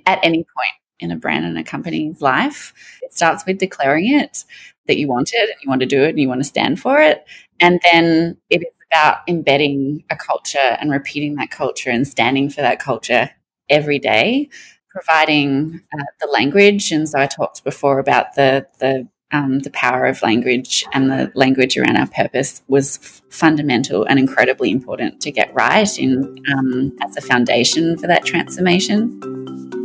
at 0.06 0.20
any 0.24 0.44
point 0.44 0.83
in 1.00 1.12
a 1.12 1.16
brand 1.16 1.46
and 1.46 1.58
a 1.58 1.64
company's 1.64 2.22
life. 2.22 2.74
It 3.02 3.14
starts 3.14 3.46
with 3.46 3.58
declaring 3.58 4.14
it 4.14 4.46
that 4.88 4.98
you 4.98 5.08
want 5.08 5.32
it 5.34 5.50
and 5.50 5.58
you 5.64 5.70
want 5.70 5.82
to 5.82 5.88
do 5.88 6.04
it 6.04 6.10
and 6.10 6.20
you 6.20 6.28
want 6.28 6.42
to 6.42 6.46
stand 6.46 6.80
for 6.80 7.00
it. 7.00 7.26
And 7.60 7.80
then 7.92 8.38
it 8.50 8.62
is 8.62 8.74
about 8.92 9.20
embedding 9.28 10.04
a 10.10 10.16
culture 10.16 10.58
and 10.60 10.92
repeating 10.92 11.36
that 11.36 11.52
culture 11.52 11.90
and 11.90 12.08
standing 12.08 12.50
for 12.50 12.62
that 12.62 12.80
culture 12.80 13.32
every 13.70 13.98
day 13.98 14.50
providing 14.94 15.82
uh, 15.92 16.04
the 16.22 16.28
language. 16.28 16.92
And 16.92 17.10
so 17.10 17.20
I 17.20 17.26
talked 17.26 17.64
before 17.64 18.00
about 18.00 18.36
the 18.36 18.68
the 18.80 19.08
um, 19.32 19.60
the 19.60 19.72
power 19.72 20.06
of 20.06 20.22
language 20.22 20.86
and 20.94 21.10
the 21.10 21.32
language 21.34 21.76
around 21.76 21.98
our 21.98 22.06
purpose 22.06 22.62
was 22.68 23.00
f- 23.02 23.22
fundamental 23.32 24.04
and 24.04 24.20
incredibly 24.20 24.70
important 24.70 25.22
to 25.22 25.32
get 25.32 25.52
right 25.56 25.98
in 25.98 26.38
um, 26.54 26.96
as 27.02 27.18
a 27.18 27.22
foundation 27.22 27.98
for 27.98 28.06
that 28.06 28.26
transformation. 28.26 29.83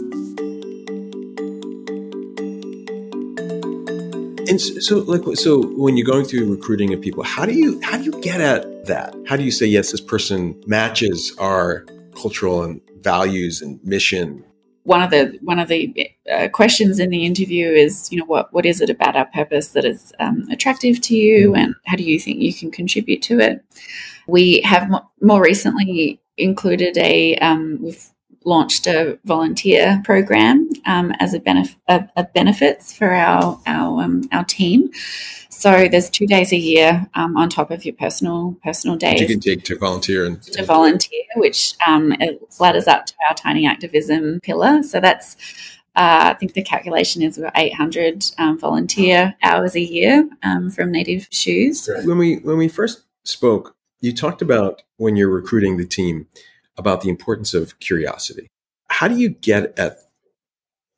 And 4.48 4.60
so, 4.60 5.00
like, 5.00 5.36
so 5.36 5.62
when 5.76 5.96
you're 5.96 6.06
going 6.06 6.24
through 6.24 6.50
recruiting 6.50 6.94
of 6.94 7.00
people, 7.00 7.22
how 7.22 7.44
do 7.44 7.52
you 7.52 7.80
how 7.82 7.98
do 7.98 8.04
you 8.04 8.12
get 8.22 8.40
at 8.40 8.86
that? 8.86 9.14
How 9.26 9.36
do 9.36 9.44
you 9.44 9.50
say 9.50 9.66
yes, 9.66 9.92
this 9.92 10.00
person 10.00 10.60
matches 10.66 11.34
our 11.38 11.84
cultural 12.14 12.64
and 12.64 12.80
values 13.02 13.60
and 13.62 13.78
mission 13.84 14.44
one 14.88 15.02
of 15.02 15.10
the 15.10 15.38
one 15.42 15.58
of 15.58 15.68
the 15.68 16.10
uh, 16.32 16.48
questions 16.48 16.98
in 16.98 17.10
the 17.10 17.26
interview 17.26 17.68
is, 17.68 18.10
you 18.10 18.18
know, 18.18 18.24
what 18.24 18.50
what 18.54 18.64
is 18.64 18.80
it 18.80 18.88
about 18.88 19.16
our 19.16 19.26
purpose 19.26 19.68
that 19.68 19.84
is 19.84 20.14
um, 20.18 20.46
attractive 20.50 20.98
to 21.02 21.14
you, 21.14 21.52
mm. 21.52 21.58
and 21.58 21.74
how 21.84 21.94
do 21.94 22.02
you 22.02 22.18
think 22.18 22.40
you 22.40 22.54
can 22.54 22.70
contribute 22.70 23.20
to 23.20 23.38
it? 23.38 23.62
We 24.26 24.62
have 24.62 24.90
more 25.20 25.42
recently 25.42 26.22
included 26.38 26.96
a 26.96 27.36
um, 27.36 27.78
we've 27.82 28.10
launched 28.48 28.86
a 28.86 29.18
volunteer 29.24 30.00
program 30.04 30.68
um, 30.86 31.12
as 31.20 31.34
a, 31.34 31.40
benef- 31.40 31.76
a, 31.86 32.08
a, 32.16 32.24
benefits 32.24 32.92
for 32.92 33.12
our 33.12 33.60
our 33.66 34.02
um, 34.02 34.28
our 34.32 34.44
team. 34.44 34.90
So 35.50 35.88
there's 35.88 36.08
two 36.08 36.26
days 36.26 36.52
a 36.52 36.56
year 36.56 37.06
um, 37.14 37.36
on 37.36 37.48
top 37.50 37.70
of 37.70 37.84
your 37.84 37.94
personal 37.94 38.56
personal 38.64 38.96
days. 38.96 39.20
You 39.20 39.26
can 39.26 39.40
take 39.40 39.64
to 39.64 39.76
volunteer 39.76 40.24
and 40.24 40.42
to 40.42 40.64
volunteer, 40.64 41.24
which 41.36 41.74
um, 41.86 42.14
ladders 42.58 42.86
up 42.88 43.06
to 43.06 43.14
our 43.28 43.34
tiny 43.34 43.66
activism 43.66 44.40
pillar. 44.40 44.82
So 44.82 45.00
that's 45.00 45.36
uh, 45.94 46.30
I 46.32 46.34
think 46.34 46.54
the 46.54 46.62
calculation 46.62 47.22
is 47.22 47.36
we've 47.36 47.44
got 47.44 47.58
800 47.58 48.24
um, 48.38 48.58
volunteer 48.58 49.34
hours 49.42 49.74
a 49.74 49.80
year 49.80 50.28
um, 50.44 50.70
from 50.70 50.92
Native 50.92 51.28
Shoes. 51.30 51.88
When 52.04 52.18
we 52.18 52.36
when 52.36 52.56
we 52.56 52.68
first 52.68 53.02
spoke, 53.24 53.74
you 54.00 54.14
talked 54.14 54.40
about 54.40 54.82
when 54.96 55.16
you're 55.16 55.28
recruiting 55.28 55.76
the 55.76 55.86
team 55.86 56.28
about 56.78 57.02
the 57.02 57.08
importance 57.08 57.54
of 57.54 57.78
curiosity. 57.80 58.48
How 58.88 59.08
do 59.08 59.16
you 59.16 59.28
get 59.28 59.78
at 59.78 59.98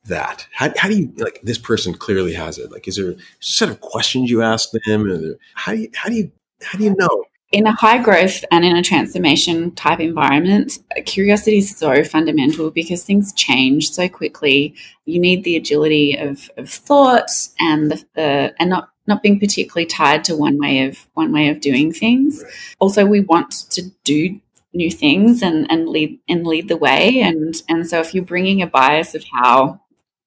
that? 0.05 0.47
How, 0.53 0.73
how 0.77 0.89
do 0.89 0.97
you 0.97 1.13
like 1.17 1.41
this 1.43 1.59
person 1.59 1.95
clearly 1.95 2.35
has 2.35 2.59
it? 2.59 2.71
Like, 2.71 2.87
is 2.87 2.97
there 2.97 3.11
a 3.11 3.17
set 3.41 3.69
of 3.69 3.81
questions 3.81 4.31
you 4.31 4.43
ask 4.43 4.71
them? 4.87 5.11
Or 5.11 5.37
how 5.55 5.73
do 5.73 5.81
you 5.81 5.91
how 5.95 6.09
do 6.09 6.17
you 6.17 6.31
how 6.63 6.79
do 6.79 6.85
you 6.85 6.95
know? 6.97 7.25
In 7.53 7.67
a 7.67 7.73
high 7.73 8.01
growth 8.01 8.45
and 8.53 8.65
in 8.65 8.77
a 8.77 8.83
transformation 8.83 9.73
type 9.73 9.99
environment, 9.99 10.79
curiosity 11.05 11.59
is 11.59 11.77
so 11.77 12.05
fundamental 12.05 12.71
because 12.71 13.03
things 13.03 13.33
change 13.33 13.91
so 13.91 14.09
quickly. 14.09 14.73
You 15.05 15.19
need 15.19 15.43
the 15.43 15.57
agility 15.57 16.17
of, 16.17 16.49
of 16.57 16.71
thought 16.71 17.29
and 17.59 17.91
the, 17.91 18.05
the 18.15 18.55
and 18.61 18.71
not 18.71 18.91
not 19.09 19.23
being 19.23 19.41
particularly 19.41 19.87
tied 19.87 20.23
to 20.25 20.37
one 20.37 20.59
way 20.59 20.87
of 20.87 21.09
one 21.15 21.33
way 21.33 21.49
of 21.49 21.61
doing 21.61 21.93
things. 21.93 22.41
Right. 22.43 22.53
Also, 22.79 23.05
we 23.05 23.21
want 23.21 23.51
to 23.71 23.83
do 24.05 24.41
new 24.73 24.91
things 24.91 25.43
and, 25.43 25.71
and 25.71 25.89
lead 25.89 26.19
and 26.29 26.47
lead 26.47 26.69
the 26.69 26.77
way. 26.77 27.21
And 27.21 27.55
and 27.69 27.87
so 27.87 28.01
if 28.01 28.15
you're 28.15 28.25
bringing 28.25 28.63
a 28.63 28.67
bias 28.67 29.15
of 29.15 29.25
how 29.33 29.81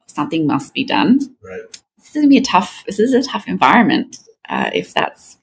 something 0.08 0.46
must 0.48 0.74
be 0.74 0.84
done. 0.84 1.20
Right. 1.42 1.62
This 1.98 2.16
is 2.16 2.24
to 2.24 2.28
be 2.28 2.38
a 2.38 2.42
tough. 2.42 2.84
This 2.86 3.00
is 3.00 3.14
a 3.14 3.24
tough 3.24 3.48
environment 3.48 4.20
uh, 4.50 4.70
if 4.74 4.94
that's 4.94 5.38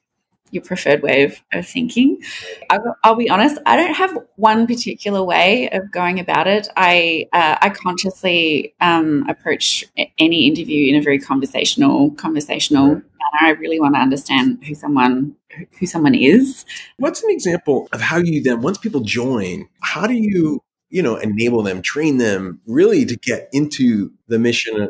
your 0.51 0.63
preferred 0.63 1.01
way 1.01 1.23
of, 1.23 1.41
of 1.53 1.67
thinking. 1.67 2.21
I'll, 2.69 2.95
I'll, 3.03 3.15
be 3.15 3.29
honest. 3.29 3.59
I 3.65 3.75
don't 3.75 3.93
have 3.93 4.17
one 4.35 4.67
particular 4.67 5.23
way 5.23 5.69
of 5.69 5.91
going 5.91 6.19
about 6.19 6.47
it. 6.47 6.67
I 6.77 7.27
uh, 7.33 7.57
I 7.61 7.69
consciously 7.69 8.73
um, 8.81 9.25
approach 9.27 9.83
any 10.19 10.47
interview 10.47 10.89
in 10.89 10.99
a 10.99 11.01
very 11.01 11.19
conversational 11.19 12.11
conversational 12.11 12.87
manner. 12.87 13.03
I 13.41 13.51
really 13.51 13.79
want 13.79 13.95
to 13.95 14.01
understand 14.01 14.63
who 14.63 14.75
someone 14.75 15.35
who 15.79 15.85
someone 15.85 16.15
is. 16.15 16.65
What's 16.97 17.23
an 17.23 17.29
example 17.29 17.89
of 17.91 18.01
how 18.01 18.17
you 18.17 18.41
then 18.43 18.61
once 18.61 18.77
people 18.77 19.01
join? 19.01 19.67
How 19.81 20.07
do 20.07 20.13
you 20.13 20.61
you 20.91 21.01
know, 21.01 21.15
enable 21.15 21.63
them, 21.63 21.81
train 21.81 22.17
them 22.17 22.61
really 22.67 23.05
to 23.05 23.15
get 23.15 23.49
into 23.51 24.11
the 24.27 24.37
mission 24.37 24.89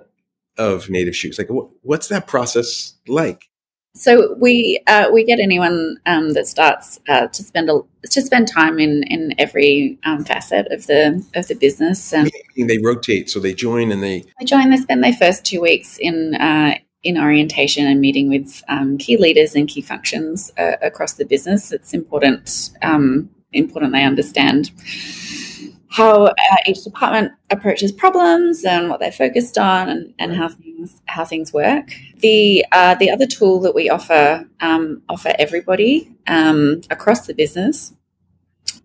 of 0.57 0.89
Native 0.89 1.15
Shoes? 1.15 1.37
Like, 1.37 1.47
what's 1.83 2.09
that 2.09 2.27
process 2.27 2.95
like? 3.07 3.45
So 3.93 4.35
we 4.35 4.81
uh, 4.87 5.09
we 5.11 5.25
get 5.25 5.39
anyone 5.39 5.97
um, 6.05 6.33
that 6.33 6.47
starts 6.47 6.99
uh, 7.09 7.27
to 7.27 7.43
spend 7.43 7.69
a, 7.69 7.81
to 8.09 8.21
spend 8.21 8.47
time 8.47 8.79
in 8.79 9.03
in 9.03 9.35
every 9.37 9.99
um, 10.05 10.23
facet 10.23 10.71
of 10.71 10.87
the 10.87 11.23
of 11.35 11.47
the 11.47 11.55
business. 11.55 12.13
And 12.13 12.31
they 12.55 12.77
rotate, 12.77 13.29
so 13.29 13.39
they 13.39 13.53
join 13.53 13.91
and 13.91 14.01
they 14.01 14.23
they 14.39 14.45
join. 14.45 14.69
They 14.69 14.77
spend 14.77 15.03
their 15.03 15.13
first 15.13 15.43
two 15.43 15.59
weeks 15.59 15.97
in 15.97 16.35
uh, 16.35 16.77
in 17.03 17.17
orientation 17.17 17.85
and 17.85 17.99
meeting 17.99 18.29
with 18.29 18.63
um, 18.69 18.97
key 18.97 19.17
leaders 19.17 19.55
and 19.55 19.67
key 19.67 19.81
functions 19.81 20.51
uh, 20.57 20.77
across 20.81 21.13
the 21.13 21.25
business. 21.25 21.73
It's 21.73 21.93
important 21.93 22.69
um, 22.81 23.29
important 23.51 23.91
they 23.91 24.05
understand 24.05 24.71
how 25.91 26.25
uh, 26.25 26.33
each 26.65 26.83
department 26.83 27.33
approaches 27.49 27.91
problems 27.91 28.63
and 28.63 28.89
what 28.89 28.99
they're 28.99 29.11
focused 29.11 29.57
on 29.57 29.89
and, 29.89 30.13
and 30.19 30.35
how 30.35 30.47
things 30.47 31.01
how 31.05 31.25
things 31.25 31.51
work. 31.53 31.91
The 32.17 32.65
uh, 32.71 32.95
the 32.95 33.11
other 33.11 33.27
tool 33.27 33.59
that 33.61 33.75
we 33.75 33.89
offer 33.89 34.45
um, 34.61 35.01
offer 35.09 35.33
everybody 35.37 36.15
um, 36.27 36.81
across 36.89 37.27
the 37.27 37.33
business 37.33 37.93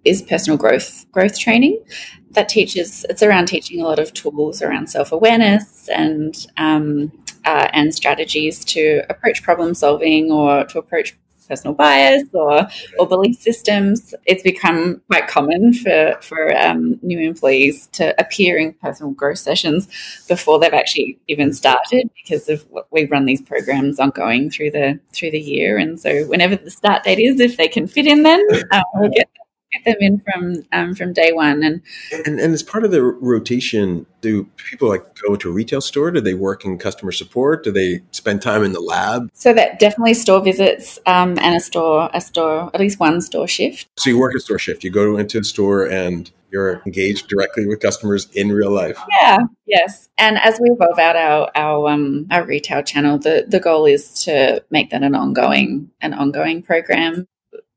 is 0.04 0.22
personal 0.22 0.56
growth 0.56 1.06
growth 1.12 1.38
training 1.38 1.82
that 2.30 2.48
teaches 2.48 3.06
it's 3.08 3.22
around 3.22 3.46
teaching 3.46 3.80
a 3.80 3.84
lot 3.84 3.98
of 3.98 4.12
tools 4.12 4.60
around 4.60 4.88
self 4.88 5.12
awareness 5.12 5.88
and 5.88 6.46
um, 6.56 7.12
uh, 7.44 7.68
and 7.72 7.94
strategies 7.94 8.64
to 8.64 9.02
approach 9.08 9.42
problem 9.42 9.75
solving 9.75 10.32
or 10.32 10.64
to 10.64 10.78
approach 10.78 11.16
personal 11.46 11.74
bias 11.74 12.24
or, 12.32 12.66
or 12.98 13.06
belief 13.06 13.36
systems. 13.36 14.14
It's 14.24 14.42
become 14.42 15.00
quite 15.08 15.28
common 15.28 15.72
for, 15.72 16.18
for 16.20 16.56
um, 16.56 16.98
new 17.02 17.18
employees 17.18 17.88
to 17.92 18.14
appear 18.20 18.58
in 18.58 18.72
personal 18.74 19.12
growth 19.12 19.38
sessions 19.38 19.88
before 20.28 20.58
they've 20.58 20.72
actually 20.72 21.18
even 21.28 21.52
started 21.52 22.10
because 22.16 22.48
of 22.48 22.62
what 22.70 22.86
we 22.90 23.06
run 23.06 23.24
these 23.24 23.42
programs 23.42 23.98
ongoing 23.98 24.50
through 24.50 24.70
the 24.70 24.98
through 25.12 25.30
the 25.30 25.40
year. 25.40 25.78
And 25.78 25.98
so 25.98 26.24
whenever 26.26 26.56
the 26.56 26.70
start 26.70 27.04
date 27.04 27.18
is, 27.18 27.40
if 27.40 27.56
they 27.56 27.68
can 27.68 27.86
fit 27.86 28.06
in 28.06 28.22
then, 28.22 28.46
um, 28.72 28.82
we'll 28.94 29.10
get 29.10 29.28
get 29.73 29.85
them 29.85 29.96
in 30.00 30.20
from 30.20 30.64
um, 30.73 30.94
from 30.94 31.12
day 31.12 31.32
one. 31.32 31.62
And, 31.62 31.82
and 32.12 32.40
and 32.40 32.54
as 32.54 32.62
part 32.62 32.85
of 32.85 32.90
the 32.90 33.02
rotation, 33.02 34.06
do 34.20 34.44
people 34.56 34.88
like 34.88 35.04
go 35.26 35.37
to 35.37 35.49
a 35.49 35.52
retail 35.52 35.80
store? 35.80 36.11
Do 36.11 36.20
they 36.20 36.35
work 36.35 36.64
in 36.64 36.78
customer 36.78 37.12
support? 37.12 37.64
Do 37.64 37.73
they 37.73 38.00
spend 38.11 38.42
time 38.42 38.64
in 38.64 38.73
the 38.73 38.80
lab? 38.80 39.30
So 39.35 39.52
that 39.52 39.78
definitely 39.78 40.14
store 40.14 40.42
visits 40.42 40.99
um, 41.06 41.38
and 41.38 41.54
a 41.54 41.61
store 41.61 42.11
a 42.12 42.20
store 42.20 42.70
at 42.75 42.80
least 42.80 43.00
one 43.00 43.20
store 43.20 43.49
shift. 43.49 43.88
So 43.99 44.11
you 44.11 44.18
work 44.18 44.35
a 44.35 44.40
store 44.40 44.58
shift. 44.58 44.85
You 44.85 44.90
go 44.90 45.16
into 45.16 45.38
the 45.38 45.44
store 45.44 45.88
and 45.88 46.30
you're 46.50 46.82
engaged 46.87 47.28
directly 47.28 47.66
with 47.66 47.80
customers 47.80 48.28
in 48.32 48.50
real 48.50 48.70
life. 48.70 48.99
Yeah, 49.20 49.38
yes. 49.66 50.08
And 50.16 50.38
as 50.38 50.58
we 50.61 50.70
evolve 50.70 50.99
out 50.99 51.16
our 51.16 51.50
our 51.54 51.88
um, 51.88 52.26
our 52.30 52.44
retail 52.44 52.82
channel, 52.82 53.18
the 53.18 53.44
the 53.46 53.61
goal 53.61 53.87
is 53.87 54.23
to 54.25 54.62
make 54.70 54.90
that 54.90 55.02
an 55.02 55.14
ongoing 55.14 55.90
an 56.00 56.14
ongoing 56.14 56.62
program. 56.62 57.26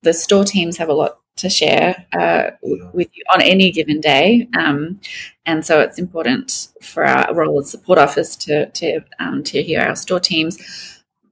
The 0.01 0.13
store 0.13 0.46
teams 0.46 0.77
have 0.77 0.88
a 0.88 0.93
lot 0.93 1.19
to 1.39 1.50
share 1.50 2.05
uh, 2.13 2.51
with 2.93 3.10
you 3.13 3.24
on 3.34 3.41
any 3.41 3.72
given 3.72 4.00
day. 4.01 4.48
Um, 4.58 5.00
and 5.46 5.65
so 5.65 5.79
it's 5.79 5.98
important 5.98 6.67
for 6.81 7.05
our 7.05 7.34
role 7.34 7.60
as 7.60 7.69
support 7.69 7.98
office 7.98 8.36
to 8.38 8.69
to 8.72 9.01
um, 9.19 9.43
to 9.46 9.63
hear 9.63 9.81
our 9.81 9.96
store 9.96 10.19
teams. 10.19 10.58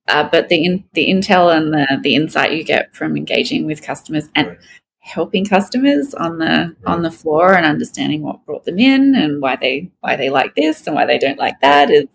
Uh, 0.08 0.28
but 0.30 0.50
the 0.50 0.64
in, 0.64 0.84
the 0.94 1.08
intel 1.08 1.56
and 1.56 1.74
the 1.74 2.00
the 2.02 2.16
insight 2.16 2.54
you 2.54 2.64
get 2.64 2.96
from 2.96 3.18
engaging 3.18 3.66
with 3.66 3.82
customers 3.82 4.30
and 4.36 4.48
right. 4.48 4.58
helping 5.00 5.46
customers 5.46 6.14
on 6.14 6.38
the 6.38 6.46
right. 6.46 6.76
on 6.86 7.02
the 7.02 7.12
floor 7.12 7.54
and 7.54 7.66
understanding 7.66 8.22
what 8.22 8.46
brought 8.46 8.64
them 8.66 8.80
in 8.80 9.16
and 9.16 9.42
why 9.42 9.56
they 9.56 9.92
why 10.00 10.16
they 10.16 10.30
like 10.30 10.56
this 10.56 10.88
and 10.88 10.96
why 10.96 11.06
they 11.06 11.18
don't 11.18 11.40
like 11.40 11.60
that 11.60 11.92
is 11.92 12.08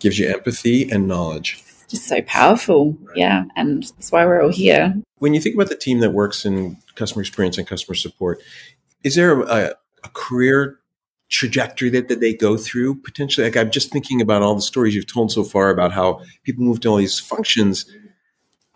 gives 0.00 0.18
you 0.18 0.28
empathy 0.28 0.90
and 0.90 1.06
knowledge 1.06 1.62
just 1.88 2.06
so 2.06 2.22
powerful. 2.22 2.92
Right. 3.02 3.16
Yeah. 3.16 3.44
And 3.56 3.82
that's 3.82 4.12
why 4.12 4.24
we're 4.24 4.42
all 4.42 4.52
here. 4.52 4.94
When 5.18 5.34
you 5.34 5.40
think 5.40 5.54
about 5.54 5.68
the 5.68 5.76
team 5.76 6.00
that 6.00 6.12
works 6.12 6.44
in 6.44 6.76
customer 6.94 7.22
experience 7.22 7.58
and 7.58 7.66
customer 7.66 7.94
support, 7.94 8.40
is 9.04 9.14
there 9.14 9.40
a, 9.40 9.74
a 10.04 10.08
career 10.12 10.78
trajectory 11.30 11.90
that, 11.90 12.08
that 12.08 12.20
they 12.20 12.34
go 12.34 12.56
through 12.56 12.96
potentially? 12.96 13.46
Like 13.46 13.56
I'm 13.56 13.70
just 13.70 13.90
thinking 13.90 14.20
about 14.20 14.42
all 14.42 14.54
the 14.54 14.62
stories 14.62 14.94
you've 14.94 15.12
told 15.12 15.32
so 15.32 15.44
far 15.44 15.70
about 15.70 15.92
how 15.92 16.20
people 16.44 16.64
move 16.64 16.80
to 16.80 16.88
all 16.88 16.96
these 16.96 17.18
functions. 17.18 17.86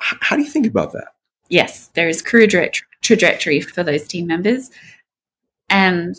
H- 0.00 0.18
how 0.20 0.36
do 0.36 0.42
you 0.42 0.50
think 0.50 0.66
about 0.66 0.92
that? 0.92 1.08
Yes, 1.48 1.88
there 1.94 2.08
is 2.08 2.22
career 2.22 2.46
direct- 2.46 2.82
trajectory 3.02 3.60
for 3.60 3.82
those 3.82 4.06
team 4.08 4.26
members. 4.26 4.70
And 5.68 6.16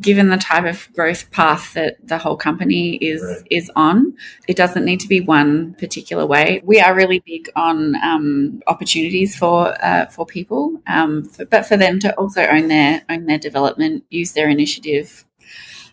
given 0.00 0.28
the 0.28 0.36
type 0.36 0.64
of 0.64 0.92
growth 0.94 1.30
path 1.30 1.74
that 1.74 1.96
the 2.06 2.18
whole 2.18 2.36
company 2.36 2.96
is 2.96 3.22
right. 3.22 3.46
is 3.50 3.70
on, 3.76 4.14
it 4.46 4.56
doesn't 4.56 4.84
need 4.84 5.00
to 5.00 5.08
be 5.08 5.20
one 5.20 5.74
particular 5.74 6.26
way. 6.26 6.62
We 6.64 6.80
are 6.80 6.94
really 6.94 7.20
big 7.20 7.50
on 7.56 7.96
um, 7.96 8.62
opportunities 8.66 9.36
for 9.36 9.74
uh, 9.84 10.06
for 10.06 10.26
people, 10.26 10.80
um, 10.86 11.24
for, 11.24 11.44
but 11.44 11.66
for 11.66 11.76
them 11.76 11.98
to 12.00 12.14
also 12.14 12.42
own 12.44 12.68
their 12.68 13.02
own 13.08 13.26
their 13.26 13.38
development, 13.38 14.04
use 14.10 14.32
their 14.32 14.48
initiative, 14.48 15.24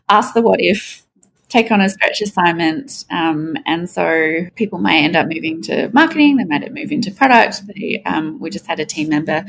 ask 0.10 0.34
the 0.34 0.42
what 0.42 0.62
if 0.62 1.05
take 1.50 1.72
on 1.72 1.82
a 1.82 1.90
stretch 1.90 2.22
assignment. 2.22 3.06
Um, 3.10 3.58
and 3.66 3.90
so 3.90 4.48
people 4.56 4.80
may 4.80 5.04
end 5.04 5.16
up 5.16 5.28
moving 5.28 5.62
to 5.64 5.90
marketing, 5.94 6.38
they 6.38 6.46
might 6.46 6.74
move 6.74 6.92
into 6.92 7.12
product. 7.12 7.68
They, 7.68 8.02
um, 8.06 8.40
we 8.40 8.50
just 8.50 8.68
had 8.68 8.80
a 8.80 8.86
team 8.86 9.10
member 9.10 9.46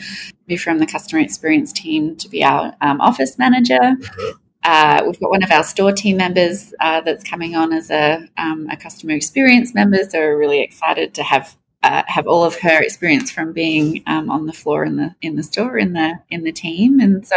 move 0.49 0.61
from 0.61 0.79
the 0.79 0.87
customer 0.87 1.21
experience 1.21 1.73
team 1.73 2.17
to 2.17 2.29
be 2.29 2.45
our 2.45 2.75
um, 2.81 3.01
office 3.01 3.39
manager. 3.39 3.97
Uh, 4.63 5.03
we've 5.07 5.21
got 5.21 5.31
one 5.31 5.45
of 5.45 5.51
our 5.53 5.63
store 5.63 5.93
team 5.93 6.17
members 6.17 6.75
uh, 6.81 7.01
that's 7.01 7.23
coming 7.23 7.55
on 7.55 7.73
as 7.73 7.91
a, 7.91 8.29
um, 8.37 8.69
a 8.71 8.77
customer 8.77 9.13
experience 9.13 9.75
member. 9.75 9.99
So 10.03 10.19
we're 10.19 10.39
really 10.39 10.61
excited 10.61 11.15
to 11.15 11.23
have 11.23 11.57
uh, 11.83 12.03
have 12.09 12.27
all 12.27 12.43
of 12.43 12.57
her 12.57 12.83
experience 12.83 13.31
from 13.31 13.53
being 13.53 14.03
um, 14.09 14.29
on 14.29 14.47
the 14.47 14.53
floor 14.53 14.85
in 14.85 14.97
the 14.97 15.15
in 15.23 15.37
the 15.37 15.43
store 15.43 15.79
in 15.79 15.93
the 15.93 16.19
in 16.31 16.43
the 16.43 16.51
team. 16.51 16.99
And 16.99 17.25
so 17.25 17.37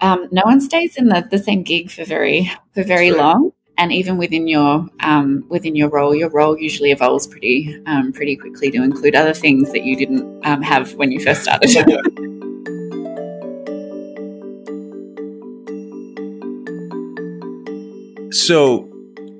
um, 0.00 0.28
no 0.30 0.42
one 0.44 0.60
stays 0.60 0.96
in 0.96 1.08
the, 1.08 1.26
the 1.30 1.38
same 1.38 1.62
gig 1.62 1.90
for 1.90 2.04
very 2.04 2.50
for 2.74 2.82
very 2.82 3.12
long. 3.12 3.52
And 3.78 3.92
even 3.92 4.16
within 4.16 4.46
your 4.46 4.88
um, 5.00 5.44
within 5.48 5.76
your 5.76 5.90
role, 5.90 6.14
your 6.14 6.30
role 6.30 6.58
usually 6.58 6.92
evolves 6.92 7.26
pretty 7.26 7.78
um, 7.86 8.12
pretty 8.12 8.36
quickly 8.36 8.70
to 8.70 8.82
include 8.82 9.14
other 9.14 9.34
things 9.34 9.70
that 9.72 9.84
you 9.84 9.96
didn't 9.96 10.46
um, 10.46 10.62
have 10.62 10.94
when 10.94 11.12
you 11.12 11.20
first 11.20 11.42
started. 11.42 11.68
so, 18.32 18.90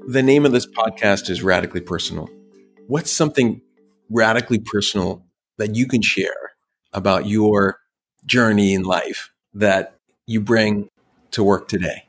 the 0.06 0.22
name 0.22 0.44
of 0.44 0.52
this 0.52 0.66
podcast 0.66 1.30
is 1.30 1.42
Radically 1.42 1.80
Personal. 1.80 2.28
What's 2.88 3.10
something 3.10 3.62
radically 4.10 4.58
personal 4.58 5.25
that 5.56 5.75
you 5.75 5.88
can 5.88 6.02
share 6.02 6.52
about 6.92 7.26
your 7.26 7.78
journey 8.26 8.75
in 8.75 8.82
life 8.82 9.30
that 9.54 9.95
you 10.26 10.40
bring 10.40 10.88
to 11.33 11.45
work 11.45 11.68
today? 11.68 12.06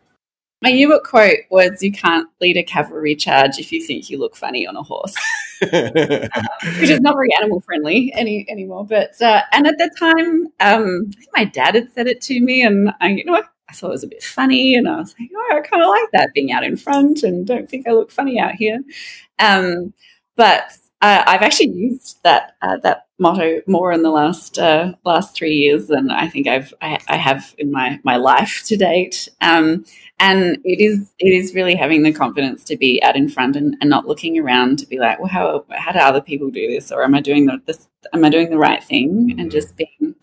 My 0.63 0.69
yearbook 0.69 1.03
quote 1.03 1.39
was 1.51 1.83
You 1.83 1.91
can't 1.91 2.27
lead 2.41 2.57
a 2.57 2.63
cavalry 2.63 3.15
charge 3.15 3.59
if 3.59 3.71
you 3.71 3.85
think 3.85 4.09
you 4.09 4.17
look 4.17 4.35
funny 4.35 4.65
on 4.65 4.75
a 4.75 4.83
horse. 4.83 5.15
which 5.61 6.89
is 6.89 6.99
not 6.99 7.15
very 7.15 7.29
animal 7.39 7.61
friendly 7.61 8.11
any 8.13 8.45
anymore. 8.49 8.85
But 8.85 9.21
uh, 9.21 9.41
and 9.51 9.67
at 9.67 9.77
the 9.77 9.89
time, 9.99 10.47
um, 10.59 11.11
my 11.35 11.45
dad 11.45 11.75
had 11.75 11.91
said 11.93 12.07
it 12.07 12.21
to 12.21 12.39
me, 12.39 12.63
and 12.63 12.91
I, 13.01 13.09
you 13.09 13.25
know, 13.25 13.35
I 13.69 13.73
thought 13.73 13.89
it 13.89 13.91
was 13.91 14.03
a 14.03 14.07
bit 14.07 14.23
funny, 14.23 14.75
and 14.75 14.87
I 14.87 14.97
was 14.97 15.15
like, 15.19 15.29
oh, 15.35 15.57
I 15.57 15.67
kind 15.67 15.83
of 15.83 15.89
like 15.89 16.09
that 16.13 16.33
being 16.33 16.51
out 16.51 16.63
in 16.63 16.77
front, 16.77 17.23
and 17.23 17.45
don't 17.45 17.69
think 17.69 17.87
I 17.87 17.91
look 17.91 18.11
funny 18.11 18.39
out 18.39 18.55
here. 18.55 18.79
Um, 19.39 19.93
but 20.35 20.77
uh, 21.01 21.23
I've 21.27 21.43
actually 21.43 21.69
used 21.69 22.23
that 22.23 22.55
uh, 22.61 22.77
that 22.77 23.05
motto 23.19 23.61
more 23.67 23.91
in 23.91 24.01
the 24.01 24.09
last 24.09 24.57
uh, 24.57 24.93
last 25.05 25.35
three 25.35 25.53
years 25.53 25.87
than 25.87 26.09
I 26.09 26.27
think 26.27 26.47
I've 26.47 26.73
I, 26.81 26.99
I 27.07 27.17
have 27.17 27.53
in 27.59 27.71
my 27.71 27.99
my 28.03 28.15
life 28.17 28.63
to 28.65 28.77
date. 28.77 29.29
Um, 29.41 29.85
and 30.19 30.57
it 30.63 30.81
is 30.83 31.11
it 31.19 31.29
is 31.29 31.53
really 31.53 31.75
having 31.75 32.01
the 32.01 32.11
confidence 32.11 32.63
to 32.65 32.77
be 32.77 33.01
out 33.03 33.15
in 33.15 33.29
front 33.29 33.55
and, 33.55 33.77
and 33.79 33.89
not 33.91 34.07
looking 34.07 34.39
around 34.39 34.79
to 34.79 34.87
be 34.87 34.97
like, 34.97 35.19
well, 35.19 35.29
how 35.29 35.65
how 35.71 35.91
do 35.91 35.99
other 35.99 36.21
people 36.21 36.49
do 36.49 36.67
this, 36.67 36.91
or 36.91 37.03
am 37.03 37.13
I 37.13 37.21
doing 37.21 37.45
the 37.45 37.61
this, 37.67 37.87
am 38.13 38.25
I 38.25 38.29
doing 38.29 38.49
the 38.49 38.57
right 38.57 38.83
thing, 38.83 39.35
and 39.37 39.51
just 39.51 39.77
being 39.77 40.15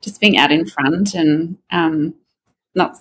just 0.00 0.20
being 0.20 0.36
out 0.38 0.52
in 0.52 0.66
front 0.66 1.14
and 1.14 1.58
um, 1.72 2.14
not 2.76 2.98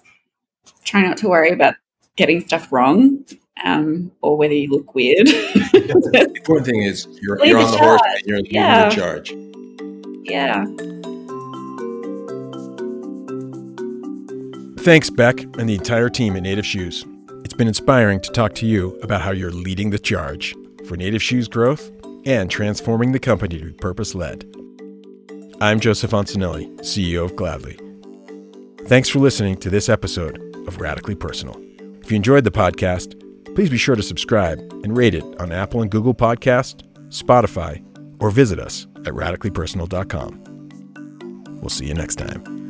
trying 0.83 1.05
not 1.05 1.17
to 1.17 1.29
worry 1.29 1.51
about 1.51 1.75
getting 2.15 2.41
stuff 2.41 2.71
wrong 2.71 3.23
um, 3.63 4.11
or 4.21 4.37
whether 4.37 4.53
you 4.53 4.69
look 4.69 4.95
weird. 4.95 5.27
the 5.27 6.33
important 6.35 6.65
thing 6.65 6.83
is 6.83 7.07
you're, 7.21 7.43
you're 7.45 7.59
on 7.59 7.71
the 7.71 7.77
charge. 7.77 7.99
horse 7.99 8.13
and 8.17 8.25
you're 8.25 8.37
leading 8.37 8.55
yeah. 8.55 8.89
the 8.89 8.95
charge. 8.95 9.31
Yeah. 10.23 10.65
Thanks, 14.83 15.09
Beck, 15.09 15.39
and 15.57 15.69
the 15.69 15.75
entire 15.75 16.09
team 16.09 16.35
at 16.35 16.43
Native 16.43 16.65
Shoes. 16.65 17.05
It's 17.45 17.53
been 17.53 17.67
inspiring 17.67 18.19
to 18.21 18.31
talk 18.31 18.53
to 18.55 18.65
you 18.65 18.97
about 19.01 19.21
how 19.21 19.31
you're 19.31 19.51
leading 19.51 19.91
the 19.91 19.99
charge 19.99 20.53
for 20.85 20.97
Native 20.97 21.23
Shoes 21.23 21.47
growth 21.47 21.91
and 22.25 22.49
transforming 22.49 23.11
the 23.11 23.19
company 23.19 23.59
to 23.59 23.65
be 23.65 23.71
purpose 23.71 24.15
led. 24.15 24.45
I'm 25.61 25.79
Joseph 25.79 26.11
Ansanelli, 26.11 26.69
CEO 26.79 27.23
of 27.23 27.35
Gladly. 27.35 27.79
Thanks 28.87 29.07
for 29.07 29.19
listening 29.19 29.55
to 29.57 29.69
this 29.69 29.87
episode 29.87 30.37
of 30.67 30.81
Radically 30.81 31.15
Personal. 31.15 31.55
If 32.01 32.11
you 32.11 32.17
enjoyed 32.17 32.43
the 32.43 32.51
podcast, 32.51 33.22
Please 33.55 33.69
be 33.69 33.77
sure 33.77 33.95
to 33.95 34.03
subscribe 34.03 34.59
and 34.83 34.97
rate 34.97 35.15
it 35.15 35.23
on 35.39 35.51
Apple 35.51 35.81
and 35.81 35.91
Google 35.91 36.15
Podcast, 36.15 36.83
Spotify, 37.09 37.83
or 38.19 38.31
visit 38.31 38.59
us 38.59 38.87
at 39.05 39.13
radicallypersonal.com. 39.13 41.59
We'll 41.61 41.69
see 41.69 41.85
you 41.85 41.93
next 41.93 42.15
time. 42.15 42.62